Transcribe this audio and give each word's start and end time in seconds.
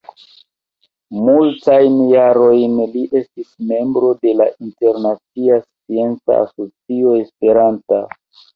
Multajn 1.27 1.99
jarojn 2.13 2.73
li 2.95 3.03
estis 3.21 3.51
membro 3.73 4.11
de 4.25 4.35
la 4.41 4.49
Internacia 4.71 5.61
Scienca 5.69 6.41
Asocio 6.49 7.17
Esperanta. 7.23 8.05